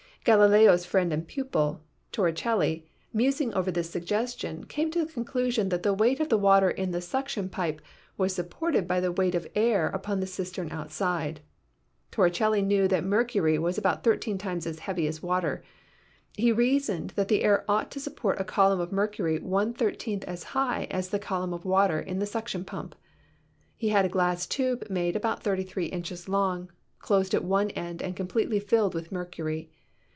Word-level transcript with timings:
Galileo's 0.23 0.85
friend 0.85 1.11
and 1.11 1.27
pupil, 1.27 1.81
Torricelli, 2.11 2.85
musing 3.11 3.51
over 3.55 3.71
this 3.71 3.89
suggestion, 3.89 4.65
came 4.65 4.91
to 4.91 5.03
the 5.03 5.11
conclusion 5.11 5.69
that 5.69 5.81
the 5.81 5.95
weight 5.95 6.19
of 6.19 6.29
the 6.29 6.37
water 6.37 6.69
in 6.69 6.91
the 6.91 7.01
suction 7.01 7.49
pipe 7.49 7.81
was 8.17 8.31
supported 8.35 8.87
by 8.87 8.99
the 8.99 9.11
weight 9.11 9.33
of 9.33 9.47
air 9.55 9.87
upon 9.89 10.19
the 10.19 10.27
cistern 10.27 10.69
outside. 10.71 11.39
Torricelli 12.11 12.61
knew 12.61 12.87
that 12.87 13.03
mercury 13.03 13.57
was 13.57 13.79
about 13.79 14.03
thirteen 14.03 14.37
times 14.37 14.67
as 14.67 14.77
heavy 14.77 15.07
as 15.07 15.23
water; 15.23 15.63
he 16.37 16.51
reasoned 16.51 17.09
that 17.15 17.27
the 17.27 17.43
air 17.43 17.65
ought 17.67 17.89
to 17.89 17.99
support 17.99 18.39
a 18.39 18.43
column 18.45 18.79
of 18.79 18.91
mercury 18.91 19.39
one 19.39 19.73
thirteenth 19.73 20.23
as 20.25 20.43
high 20.53 20.83
as 20.91 21.09
the 21.09 21.17
column 21.17 21.51
of 21.51 21.65
water 21.65 21.99
in 21.99 22.19
the* 22.19 22.27
suction 22.27 22.63
pump. 22.63 22.93
He 23.75 23.89
had 23.89 24.05
a 24.05 24.09
glass 24.09 24.45
tube 24.45 24.85
made 24.87 25.15
about 25.15 25.41
33 25.41 25.85
inches 25.87 26.29
long, 26.29 26.71
closed 26.99 27.33
at 27.33 27.43
one 27.43 27.71
end 27.71 28.03
and 28.03 28.15
completely 28.15 28.59
filled 28.59 28.93
with 28.93 29.11
mercury. 29.11 29.71